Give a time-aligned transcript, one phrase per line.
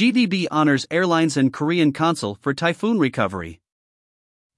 [0.00, 3.60] GVB honors airlines and Korean consul for typhoon recovery.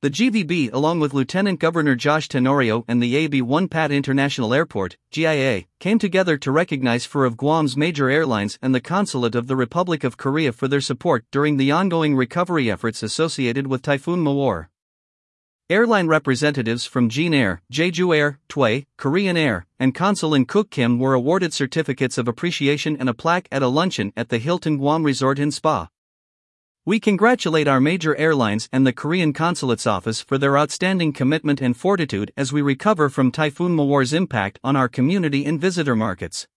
[0.01, 3.43] The GVB, along with Lieutenant Governor Josh Tenorio and the A.B.
[3.43, 8.73] Won Pat International Airport, GIA, came together to recognize four of Guam's major airlines and
[8.73, 13.03] the Consulate of the Republic of Korea for their support during the ongoing recovery efforts
[13.03, 14.69] associated with Typhoon Mawar.
[15.71, 20.99] Airline representatives from Jin Air, Jeju Air, Tway, Korean Air, and Consul in Cook Kim
[20.99, 25.05] were awarded certificates of appreciation and a plaque at a luncheon at the Hilton Guam
[25.05, 25.89] Resort and Spa.
[26.85, 31.77] We congratulate our major airlines and the Korean Consulate's office for their outstanding commitment and
[31.77, 36.49] fortitude as we recover from Typhoon Mawar's impact on our community and visitor markets.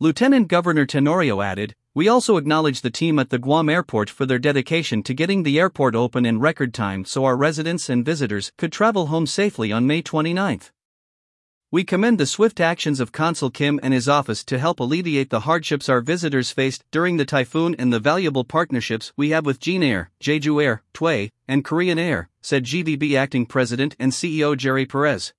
[0.00, 4.38] Lieutenant Governor Tenorio added, We also acknowledge the team at the Guam airport for their
[4.38, 8.70] dedication to getting the airport open in record time so our residents and visitors could
[8.70, 10.60] travel home safely on May 29.
[11.70, 15.40] We commend the swift actions of Consul Kim and his office to help alleviate the
[15.48, 19.82] hardships our visitors faced during the typhoon and the valuable partnerships we have with Jin
[19.82, 25.32] Air, Jeju Air, Tway, and Korean Air, said GVB acting president and CEO Jerry Perez.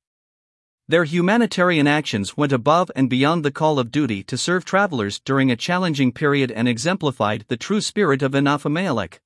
[0.89, 5.51] Their humanitarian actions went above and beyond the call of duty to serve travelers during
[5.51, 9.19] a challenging period and exemplified the true spirit of Inafa'maolek.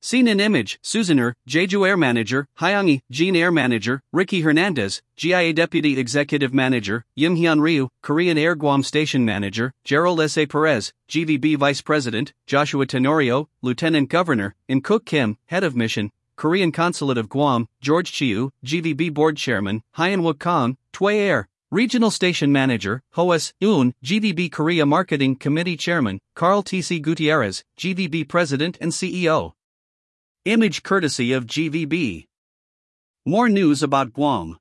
[0.00, 5.98] Seen in image, Susaner, Jeju Air Manager, Hyangi, Jin Air Manager, Ricky Hernandez, GIA Deputy
[5.98, 10.46] Executive Manager, Yim Hyun Ryu, Korean Air Guam Station Manager, Gerald S.A.
[10.46, 16.72] Perez, GVB Vice President, Joshua Tenorio, Lieutenant Governor, in Cook Kim, Head of Mission, Korean
[16.72, 22.52] Consulate of Guam, George Chiu, GVB Board Chairman, Hyan Wook Kong, Tway Air, Regional Station
[22.52, 27.00] Manager, Hoas Yoon, GVB Korea Marketing Committee Chairman, Carl T.C.
[27.00, 29.52] Gutierrez, GVB President and CEO.
[30.44, 32.26] Image courtesy of GVB.
[33.24, 34.58] More news about Guam.